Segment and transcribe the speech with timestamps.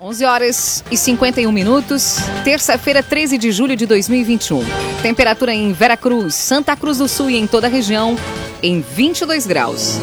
[0.00, 4.60] 11 horas e 51 minutos, terça-feira, 13 de julho de 2021.
[5.00, 8.16] Temperatura em Veracruz, Santa Cruz do Sul e em toda a região
[8.60, 10.00] em 22 graus.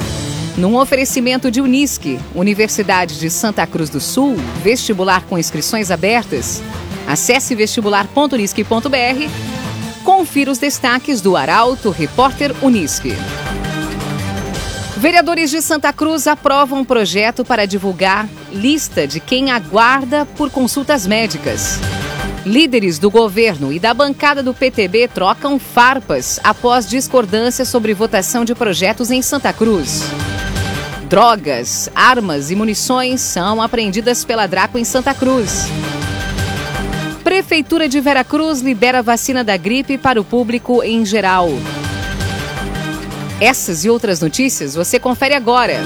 [0.55, 6.63] Num oferecimento de Unisque, Universidade de Santa Cruz do Sul, vestibular com inscrições abertas.
[7.05, 10.05] Acesse vestibular.unisque.br.
[10.05, 13.11] Confira os destaques do Arauto Repórter Unisque.
[15.01, 21.07] Vereadores de Santa Cruz aprovam um projeto para divulgar lista de quem aguarda por consultas
[21.07, 21.79] médicas.
[22.45, 28.53] Líderes do governo e da bancada do PTB trocam farpas após discordância sobre votação de
[28.53, 30.03] projetos em Santa Cruz.
[31.09, 35.65] Drogas, armas e munições são apreendidas pela Draco em Santa Cruz.
[37.23, 41.49] Prefeitura de Veracruz libera vacina da gripe para o público em geral.
[43.41, 45.83] Essas e outras notícias você confere agora.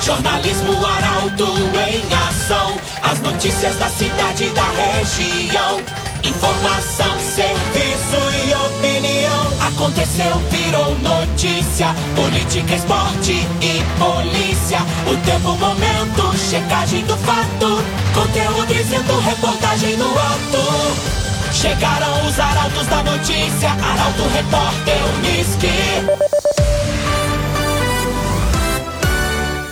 [0.00, 1.44] Jornalismo Arauto
[1.90, 2.76] em ação.
[3.02, 5.80] As notícias da cidade e da região.
[6.22, 9.66] Informação, serviço e opinião.
[9.66, 11.88] Aconteceu, virou notícia.
[12.14, 14.78] Política, esporte e polícia.
[15.10, 17.82] O tempo, momento, checagem do fato.
[18.14, 21.23] Conteúdo dizendo, reportagem no ato.
[21.54, 25.68] Chegaram os arautos da notícia, Arauto Repórter Unisque.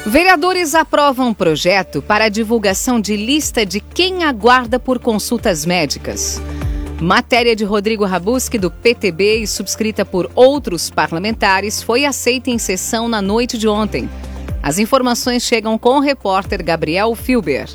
[0.07, 6.41] Vereadores aprovam projeto para divulgação de lista de quem aguarda por consultas médicas.
[7.01, 13.09] Matéria de Rodrigo Rabuski, do PTB, e subscrita por outros parlamentares, foi aceita em sessão
[13.09, 14.09] na noite de ontem.
[14.63, 17.69] As informações chegam com o repórter Gabriel Filber.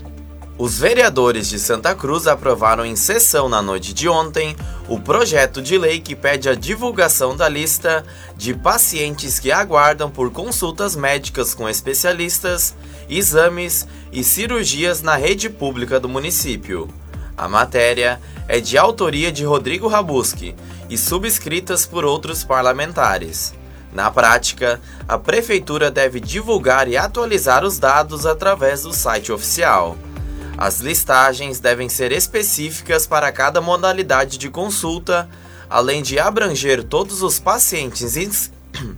[0.60, 4.56] Os vereadores de Santa Cruz aprovaram em sessão na noite de ontem
[4.90, 8.04] o projeto de lei que pede a divulgação da lista
[8.36, 12.76] de pacientes que aguardam por consultas médicas com especialistas,
[13.08, 16.90] exames e cirurgias na rede pública do município.
[17.38, 20.56] A matéria é de autoria de Rodrigo Rabuski
[20.90, 23.54] e subscritas por outros parlamentares.
[23.94, 29.96] Na prática, a prefeitura deve divulgar e atualizar os dados através do site oficial.
[30.58, 35.30] As listagens devem ser específicas para cada modalidade de consulta,
[35.70, 38.52] além de abranger todos os pacientes ins...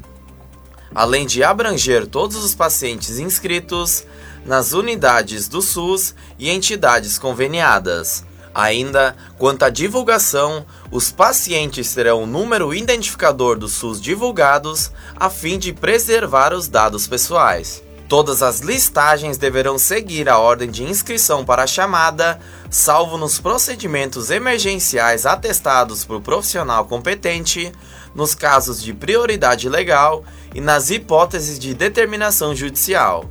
[0.96, 4.06] além de abranger todos os pacientes inscritos
[4.46, 8.24] nas unidades do SUS e entidades conveniadas.
[8.56, 15.60] Ainda, quanto à divulgação, os pacientes terão o número identificador do SUS divulgados a fim
[15.60, 17.84] de preservar os dados pessoais.
[18.10, 24.32] Todas as listagens deverão seguir a ordem de inscrição para a chamada, salvo nos procedimentos
[24.32, 27.72] emergenciais atestados por profissional competente,
[28.16, 30.24] nos casos de prioridade legal
[30.56, 33.26] e nas hipóteses de determinação judicial.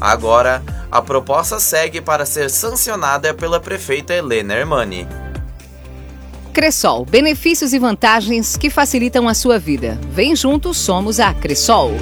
[0.00, 5.06] Agora, a proposta segue para ser sancionada pela prefeita Helena Hermani.
[6.54, 10.00] Cressol, benefícios e vantagens que facilitam a sua vida.
[10.10, 11.92] Vem juntos, somos a Cressol.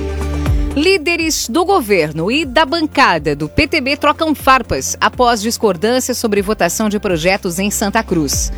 [0.77, 7.01] Líderes do governo e da bancada do PTB trocam farpas após discordância sobre votação de
[7.01, 8.53] projetos em Santa Cruz.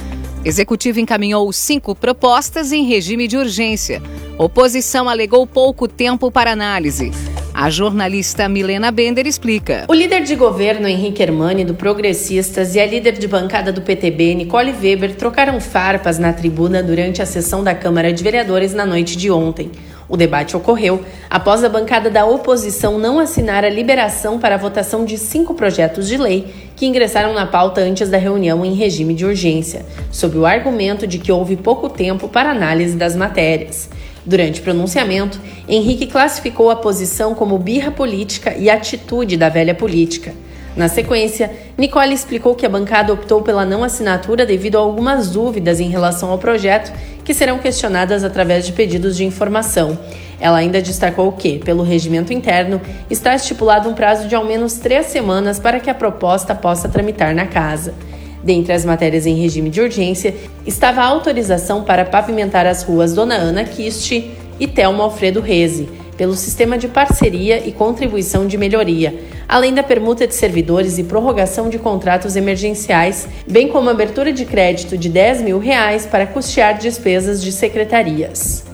[0.45, 4.03] Executivo encaminhou cinco propostas em regime de urgência.
[4.37, 7.11] Oposição alegou pouco tempo para análise.
[7.55, 9.87] A jornalista Milena Bender explica.
[9.89, 14.35] O líder de governo Henrique Hermani, do Progressistas, e a líder de bancada do PTB,
[14.35, 19.17] Nicole Weber, trocaram farpas na tribuna durante a sessão da Câmara de Vereadores na noite
[19.17, 19.71] de ontem.
[20.13, 25.07] O debate ocorreu após a bancada da oposição não assinar a liberação para a votação
[25.07, 29.25] de cinco projetos de lei que ingressaram na pauta antes da reunião em regime de
[29.25, 33.89] urgência, sob o argumento de que houve pouco tempo para análise das matérias.
[34.27, 40.35] Durante o pronunciamento, Henrique classificou a posição como birra política e atitude da velha política.
[40.75, 45.81] Na sequência, Nicole explicou que a bancada optou pela não assinatura devido a algumas dúvidas
[45.81, 46.93] em relação ao projeto
[47.25, 49.99] que serão questionadas através de pedidos de informação.
[50.41, 55.07] Ela ainda destacou que, pelo regimento interno, está estipulado um prazo de ao menos três
[55.07, 57.95] semanas para que a proposta possa tramitar na casa.
[58.43, 60.35] Dentre as matérias em regime de urgência,
[60.67, 64.11] estava a autorização para pavimentar as ruas Dona Ana Kist
[64.59, 69.13] e Telmo Alfredo Reze pelo sistema de parceria e contribuição de melhoria,
[69.49, 74.97] além da permuta de servidores e prorrogação de contratos emergenciais, bem como abertura de crédito
[74.97, 78.65] de 10 mil reais para custear despesas de secretarias.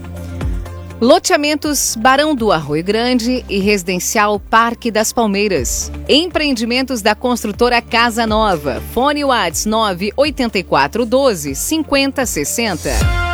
[1.01, 5.91] Loteamentos Barão do Arroio Grande e Residencial Parque das Palmeiras.
[6.07, 8.83] Empreendimentos da construtora Casa Nova.
[8.93, 13.28] Fone Whats 98412 5060.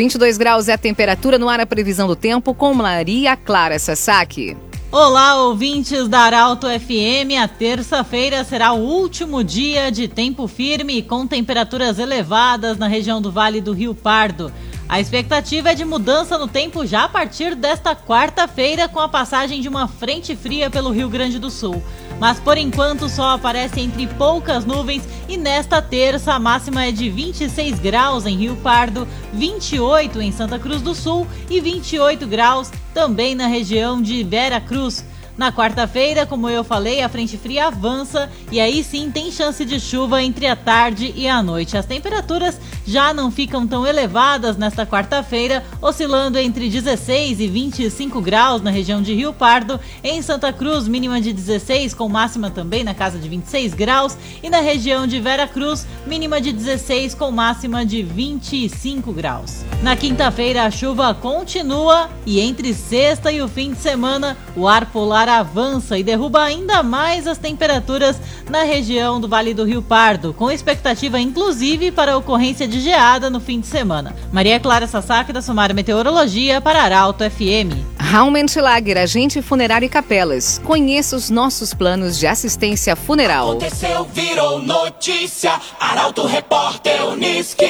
[0.00, 4.56] 22 graus é a temperatura no ar, a previsão do tempo com Maria Clara Sasaki.
[4.90, 7.36] Olá, ouvintes da Arauto FM.
[7.38, 13.30] A terça-feira será o último dia de tempo firme com temperaturas elevadas na região do
[13.30, 14.50] Vale do Rio Pardo.
[14.90, 19.60] A expectativa é de mudança no tempo já a partir desta quarta-feira, com a passagem
[19.60, 21.80] de uma frente fria pelo Rio Grande do Sul.
[22.18, 26.90] Mas por enquanto o sol aparece entre poucas nuvens e nesta terça a máxima é
[26.90, 32.72] de 26 graus em Rio Pardo, 28 em Santa Cruz do Sul e 28 graus
[32.92, 35.04] também na região de Vera Cruz.
[35.40, 39.80] Na quarta-feira, como eu falei, a frente fria avança e aí sim tem chance de
[39.80, 41.78] chuva entre a tarde e a noite.
[41.78, 48.60] As temperaturas já não ficam tão elevadas nesta quarta-feira, oscilando entre 16 e 25 graus
[48.60, 52.92] na região de Rio Pardo, em Santa Cruz, mínima de 16, com máxima também na
[52.92, 57.86] casa de 26 graus, e na região de Vera Cruz, mínima de 16, com máxima
[57.86, 59.64] de 25 graus.
[59.82, 64.84] Na quinta-feira, a chuva continua e entre sexta e o fim de semana, o ar
[64.84, 68.16] polar avança e derruba ainda mais as temperaturas
[68.48, 73.30] na região do Vale do Rio Pardo, com expectativa inclusive para a ocorrência de geada
[73.30, 74.14] no fim de semana.
[74.32, 77.90] Maria Clara Sasaki da Sumar Meteorologia para Arauto FM.
[77.98, 80.60] Raumentlager, agente funerário e capelas.
[80.64, 83.50] Conheça os nossos planos de assistência funeral.
[83.50, 85.52] Aconteceu, virou notícia.
[85.78, 87.66] Arauto Repórter Uniski.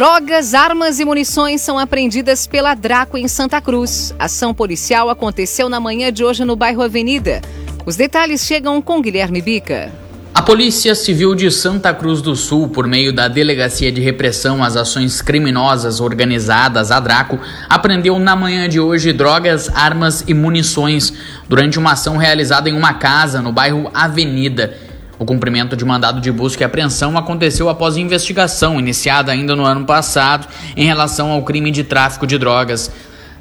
[0.00, 4.14] Drogas, armas e munições são apreendidas pela Draco em Santa Cruz.
[4.18, 7.42] Ação policial aconteceu na manhã de hoje no bairro Avenida.
[7.84, 9.92] Os detalhes chegam com Guilherme Bica.
[10.32, 14.74] A Polícia Civil de Santa Cruz do Sul, por meio da Delegacia de Repressão às
[14.74, 17.38] Ações Criminosas Organizadas, a Draco,
[17.68, 21.12] apreendeu na manhã de hoje drogas, armas e munições
[21.46, 24.78] durante uma ação realizada em uma casa no bairro Avenida.
[25.20, 29.84] O cumprimento de mandado de busca e apreensão aconteceu após investigação iniciada ainda no ano
[29.84, 32.90] passado em relação ao crime de tráfico de drogas.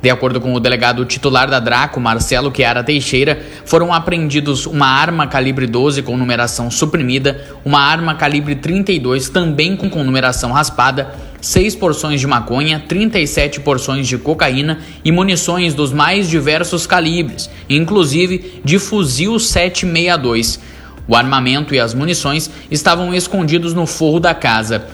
[0.01, 5.25] De acordo com o delegado titular da Draco, Marcelo Chiara Teixeira, foram apreendidos uma arma
[5.25, 12.19] calibre 12 com numeração suprimida, uma arma calibre 32 também com numeração raspada, seis porções
[12.19, 19.39] de maconha, 37 porções de cocaína e munições dos mais diversos calibres, inclusive de fuzil
[19.39, 20.77] 762.
[21.09, 24.85] O armamento e as munições estavam escondidos no forro da casa.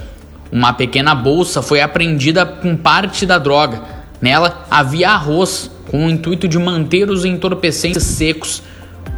[0.50, 3.82] Uma pequena bolsa foi apreendida com parte da droga.
[4.22, 8.64] Nela havia arroz, com o intuito de manter os entorpecentes secos.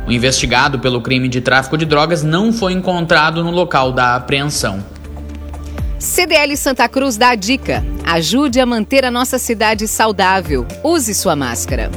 [0.07, 4.83] O investigado pelo crime de tráfico de drogas não foi encontrado no local da apreensão.
[5.99, 10.65] CDL Santa Cruz dá a dica: ajude a manter a nossa cidade saudável.
[10.83, 11.91] Use sua máscara.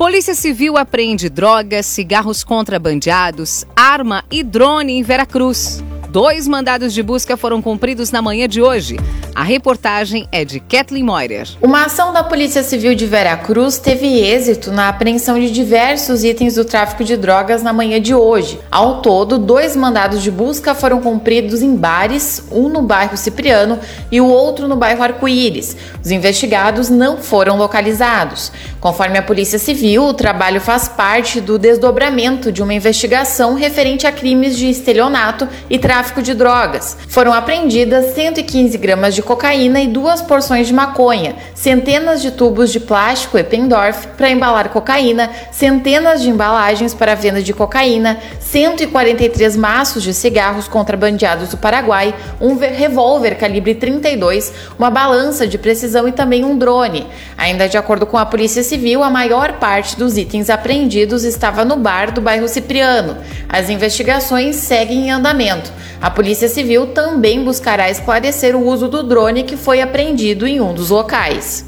[0.00, 5.84] Polícia Civil apreende drogas, cigarros contrabandeados, arma e drone em Veracruz.
[6.10, 8.96] Dois mandados de busca foram cumpridos na manhã de hoje.
[9.32, 11.46] A reportagem é de Kathleen Moirer.
[11.62, 16.64] Uma ação da Polícia Civil de Veracruz teve êxito na apreensão de diversos itens do
[16.64, 18.58] tráfico de drogas na manhã de hoje.
[18.72, 23.78] Ao todo, dois mandados de busca foram cumpridos em bares, um no bairro Cipriano
[24.10, 25.76] e o outro no bairro Arco-Íris.
[26.04, 28.50] Os investigados não foram localizados.
[28.80, 34.12] Conforme a Polícia Civil, o trabalho faz parte do desdobramento de uma investigação referente a
[34.12, 36.96] crimes de estelionato e tráfico de drogas.
[37.08, 42.80] Foram apreendidas 115 gramas de cocaína e duas porções de maconha, centenas de tubos de
[42.80, 50.14] plástico Eppendorf para embalar cocaína, centenas de embalagens para venda de cocaína, 143 maços de
[50.14, 56.56] cigarros contrabandeados do Paraguai, um revólver calibre 32, uma balança de precisão e também um
[56.56, 57.06] drone.
[57.36, 61.76] Ainda de acordo com a Polícia Civil, a maior parte dos itens apreendidos estava no
[61.76, 63.18] bar do bairro Cipriano.
[63.48, 65.70] As investigações seguem em andamento.
[66.00, 70.72] A Polícia Civil também buscará esclarecer o uso do drone que foi apreendido em um
[70.72, 71.66] dos locais.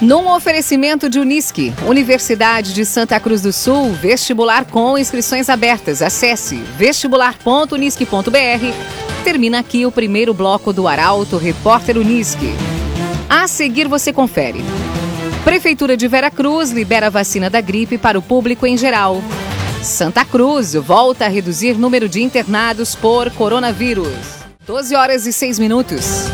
[0.00, 6.02] Num oferecimento de Unisque, Universidade de Santa Cruz do Sul, vestibular com inscrições abertas.
[6.02, 9.22] Acesse vestibular.unisque.br.
[9.22, 12.52] Termina aqui o primeiro bloco do Arauto Repórter Unisque.
[13.28, 14.64] A seguir você confere.
[15.44, 19.22] Prefeitura de Veracruz libera vacina da gripe para o público em geral.
[19.84, 24.16] Santa Cruz volta a reduzir número de internados por coronavírus.
[24.66, 26.24] 12 horas e 6 minutos.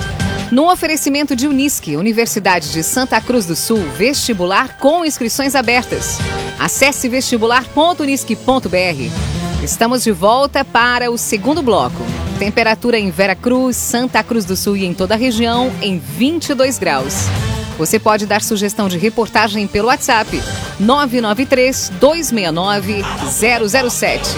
[0.52, 6.18] No oferecimento de Unisque, Universidade de Santa Cruz do Sul, vestibular com inscrições abertas.
[6.60, 9.64] Acesse vestibular.unisque.br.
[9.64, 12.04] Estamos de volta para o segundo bloco.
[12.38, 17.24] Temperatura em Veracruz, Santa Cruz do Sul e em toda a região em 22 graus.
[17.80, 20.38] Você pode dar sugestão de reportagem pelo WhatsApp
[20.78, 23.02] 993 269
[23.80, 24.28] 007.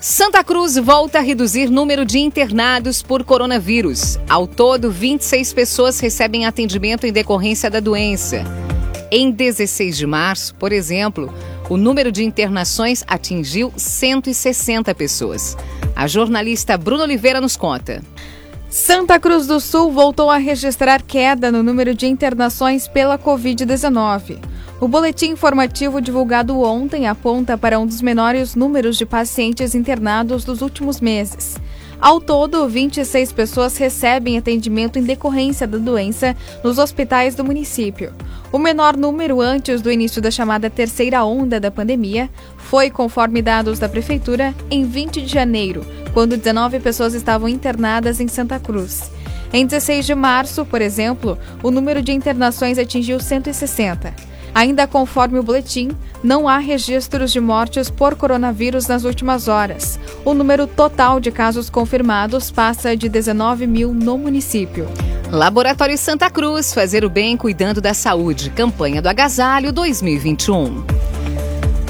[0.00, 4.18] Santa Cruz volta a reduzir número de internados por coronavírus.
[4.28, 8.42] Ao todo, 26 pessoas recebem atendimento em decorrência da doença.
[9.12, 11.32] Em 16 de março, por exemplo,
[11.68, 15.56] o número de internações atingiu 160 pessoas.
[15.94, 18.02] A jornalista Bruna Oliveira nos conta.
[18.68, 24.38] Santa Cruz do Sul voltou a registrar queda no número de internações pela Covid-19.
[24.80, 30.62] O boletim informativo divulgado ontem aponta para um dos menores números de pacientes internados dos
[30.62, 31.56] últimos meses.
[32.02, 38.12] Ao todo, 26 pessoas recebem atendimento em decorrência da doença nos hospitais do município.
[38.50, 43.78] O menor número antes do início da chamada terceira onda da pandemia foi, conforme dados
[43.78, 49.08] da Prefeitura, em 20 de janeiro, quando 19 pessoas estavam internadas em Santa Cruz.
[49.52, 54.31] Em 16 de março, por exemplo, o número de internações atingiu 160.
[54.54, 55.90] Ainda conforme o boletim,
[56.22, 59.98] não há registros de mortes por coronavírus nas últimas horas.
[60.24, 64.86] O número total de casos confirmados passa de 19 mil no município.
[65.30, 68.50] Laboratório Santa Cruz, fazer o bem cuidando da saúde.
[68.50, 70.84] Campanha do Agasalho 2021.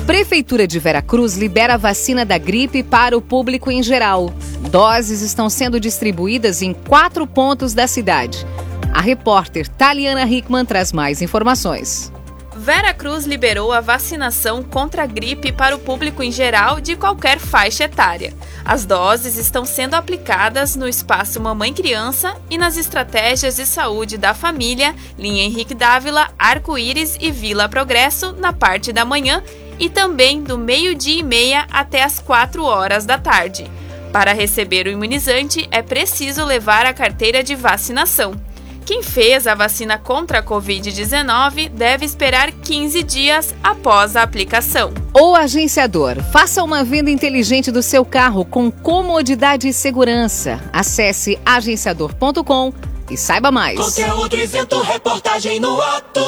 [0.07, 4.33] Prefeitura de Veracruz libera a vacina da gripe para o público em geral.
[4.71, 8.47] Doses estão sendo distribuídas em quatro pontos da cidade.
[8.93, 12.13] A repórter Taliana Hickman traz mais informações.
[12.55, 17.85] Veracruz liberou a vacinação contra a gripe para o público em geral de qualquer faixa
[17.85, 18.35] etária.
[18.65, 24.35] As doses estão sendo aplicadas no espaço Mamãe Criança e nas estratégias de saúde da
[24.35, 29.43] família, linha Henrique Dávila, Arco-Íris e Vila Progresso, na parte da manhã
[29.79, 33.69] e também do meio-dia e meia até as 4 horas da tarde.
[34.13, 38.52] Para receber o imunizante, é preciso levar a carteira de vacinação.
[38.85, 44.93] Quem fez a vacina contra a Covid-19 deve esperar 15 dias após a aplicação.
[45.15, 50.61] O agenciador, faça uma venda inteligente do seu carro com comodidade e segurança.
[50.73, 52.73] Acesse agenciador.com
[53.11, 53.79] e saiba mais.
[53.79, 56.21] Conteúdo isento, reportagem no ato.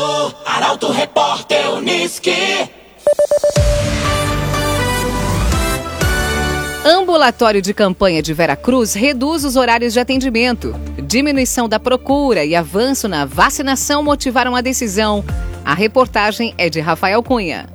[0.45, 2.71] Arauto Repórter Uniski.
[6.87, 10.79] Ambulatório de campanha de Veracruz reduz os horários de atendimento.
[11.03, 15.25] Diminuição da procura e avanço na vacinação motivaram a decisão.
[15.64, 17.71] A reportagem é de Rafael Cunha.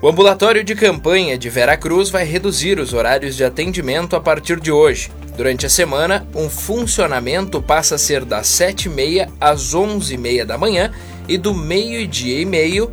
[0.00, 4.70] O ambulatório de campanha de Veracruz vai reduzir os horários de atendimento a partir de
[4.70, 5.10] hoje.
[5.36, 10.92] Durante a semana, um funcionamento passa a ser das 7h30 às 11h30 da manhã
[11.26, 12.92] e do meio-dia e meio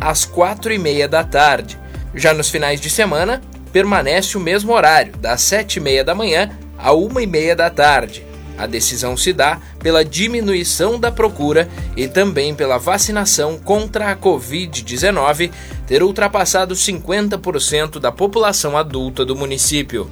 [0.00, 1.78] às 4h30 da tarde.
[2.12, 3.40] Já nos finais de semana,
[3.76, 8.24] permanece o mesmo horário, das 7h30 da manhã a 1h30 da tarde.
[8.56, 15.50] A decisão se dá pela diminuição da procura e também pela vacinação contra a Covid-19
[15.86, 20.10] ter ultrapassado 50% da população adulta do município.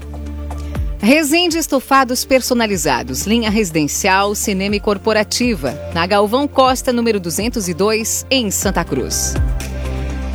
[0.98, 8.84] Resende Estofados Personalizados, linha residencial, cinema e corporativa, na Galvão Costa, número 202, em Santa
[8.84, 9.32] Cruz.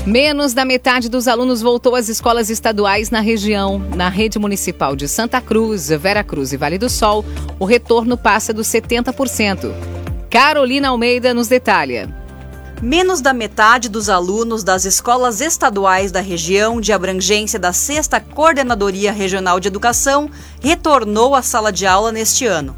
[0.10, 3.78] Menos da metade dos alunos voltou às escolas estaduais na região.
[3.96, 7.24] Na rede municipal de Santa Cruz, Vera Cruz e Vale do Sol,
[7.60, 9.72] o retorno passa dos 70%.
[10.28, 12.10] Carolina Almeida nos detalha.
[12.82, 19.12] Menos da metade dos alunos das escolas estaduais da região de abrangência da 6 Coordenadoria
[19.12, 20.28] Regional de Educação
[20.60, 22.76] retornou à sala de aula neste ano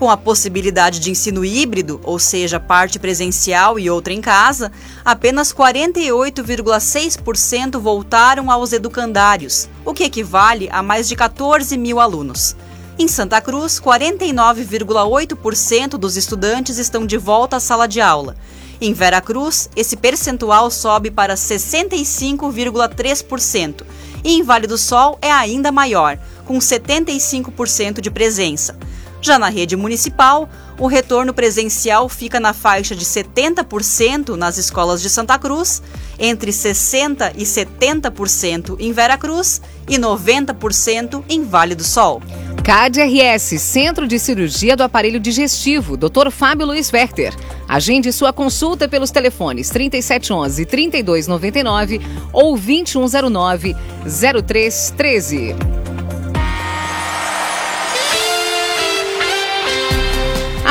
[0.00, 4.72] com a possibilidade de ensino híbrido, ou seja, parte presencial e outra em casa,
[5.04, 12.56] apenas 48,6% voltaram aos educandários, o que equivale a mais de 14 mil alunos.
[12.98, 18.36] Em Santa Cruz, 49,8% dos estudantes estão de volta à sala de aula.
[18.80, 23.84] Em Veracruz, esse percentual sobe para 65,3%.
[24.24, 28.78] E em Vale do Sol é ainda maior, com 75% de presença.
[29.22, 30.48] Já na rede municipal,
[30.78, 35.82] o retorno presencial fica na faixa de 70% nas escolas de Santa Cruz,
[36.18, 42.22] entre 60% e 70% em Veracruz e 90% em Vale do Sol.
[42.64, 46.30] CAD-RS, Centro de Cirurgia do Aparelho Digestivo, Dr.
[46.30, 47.34] Fábio Luiz Werther.
[47.68, 52.00] Agende sua consulta pelos telefones 3711 3299
[52.32, 53.76] ou 2109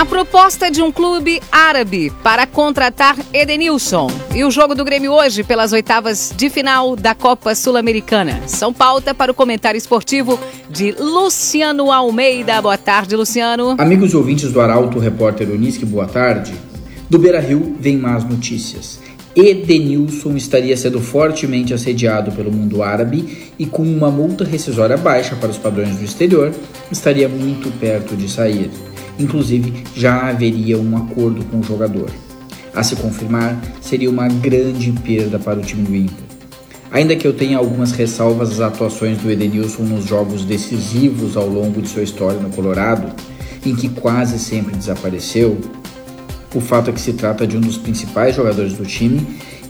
[0.10, 4.10] proposta de um clube árabe para contratar Edenilson.
[4.36, 8.42] E o jogo do Grêmio hoje pelas oitavas de final da Copa Sul-Americana.
[8.48, 12.60] São pauta para o comentário esportivo de Luciano Almeida.
[12.60, 13.76] Boa tarde, Luciano.
[13.78, 16.54] Amigos ouvintes do Arauto, repórter Unisque, boa tarde.
[17.08, 19.00] Do Beira Rio vem más notícias.
[19.36, 25.50] Edenilson estaria sendo fortemente assediado pelo mundo árabe e, com uma multa rescisória baixa para
[25.50, 26.52] os padrões do exterior,
[26.92, 28.72] estaria muito perto de sair.
[29.20, 32.10] Inclusive, já haveria um acordo com o jogador.
[32.74, 36.30] A se confirmar, seria uma grande perda para o time do Inter.
[36.92, 41.82] Ainda que eu tenha algumas ressalvas às atuações do Edenilson nos jogos decisivos ao longo
[41.82, 43.14] de sua história no Colorado,
[43.66, 45.60] em que quase sempre desapareceu,
[46.56, 49.22] o fato é que se trata de um dos principais jogadores do time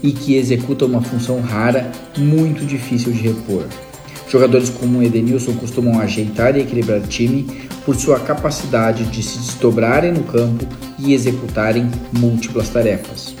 [0.02, 3.64] e que executa uma função rara, muito difícil de repor.
[4.28, 7.46] Jogadores como o Edenilson costumam ajeitar e equilibrar o time
[7.84, 10.66] por sua capacidade de se desdobrarem no campo
[10.98, 13.34] e executarem múltiplas tarefas.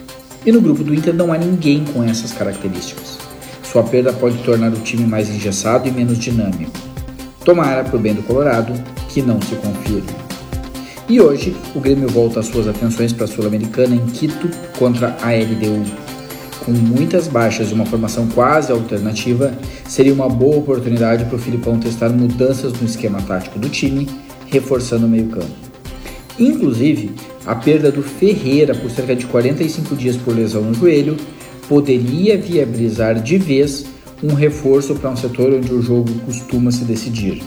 [0.44, 3.18] E no grupo do Inter não há ninguém com essas características.
[3.62, 6.72] Sua perda pode tornar o time mais engessado e menos dinâmico.
[7.44, 8.72] Tomara, por bem do Colorado,
[9.08, 10.10] que não se confirme.
[11.08, 15.30] E hoje, o Grêmio volta as suas atenções para a Sul-Americana em Quito contra a
[15.32, 15.84] LDU.
[16.64, 19.52] Com muitas baixas e uma formação quase alternativa,
[19.88, 24.08] seria uma boa oportunidade para o Filipão testar mudanças no esquema tático do time,
[24.50, 25.70] reforçando o meio-campo.
[26.38, 27.12] Inclusive,
[27.46, 31.16] a perda do Ferreira por cerca de 45 dias por lesão no joelho
[31.68, 33.86] poderia viabilizar de vez
[34.22, 37.42] um reforço para um setor onde o jogo costuma se decidir.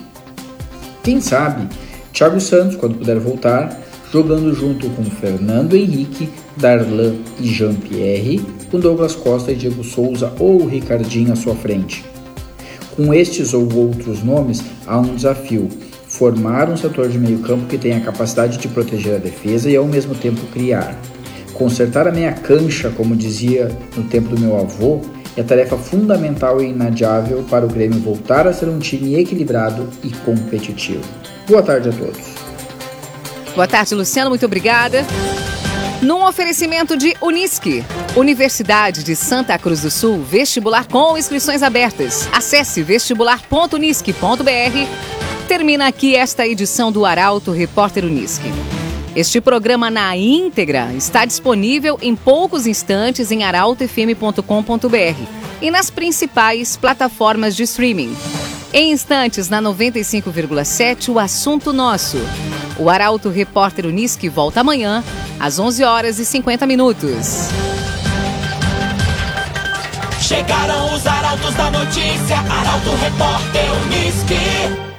[1.04, 1.68] Quem sabe,
[2.14, 3.80] Thiago Santos, quando puder voltar,
[4.12, 10.66] jogando junto com Fernando Henrique, Darlan e Jean-Pierre, com Douglas Costa e Diego Souza ou
[10.66, 12.04] Ricardinho à sua frente.
[12.96, 15.68] Com estes ou outros nomes, há um desafio:
[16.14, 19.86] formar um setor de meio-campo que tenha a capacidade de proteger a defesa e ao
[19.86, 20.96] mesmo tempo criar.
[21.54, 25.02] Consertar a meia cancha, como dizia no tempo do meu avô,
[25.36, 30.12] é tarefa fundamental e inadiável para o Grêmio voltar a ser um time equilibrado e
[30.12, 31.04] competitivo.
[31.48, 32.36] Boa tarde a todos.
[33.56, 34.30] Boa tarde, Luciano.
[34.30, 35.04] Muito obrigada.
[36.00, 37.84] Num oferecimento de Unisque,
[38.16, 42.30] Universidade de Santa Cruz do Sul, vestibular com inscrições abertas.
[42.32, 45.23] Acesse vestibular.unisque.br.
[45.48, 48.48] Termina aqui esta edição do Arauto Repórter Unisque.
[49.16, 55.28] Este programa na íntegra está disponível em poucos instantes em arautofm.com.br
[55.62, 58.16] e nas principais plataformas de streaming.
[58.74, 62.18] Em instantes, na 95,7, o assunto nosso.
[62.80, 65.04] O Arauto Repórter Unisque volta amanhã,
[65.40, 67.50] às 11 horas e 50 minutos.
[70.20, 74.93] Chegaram os arautos da notícia, Arauto Repórter Unisque.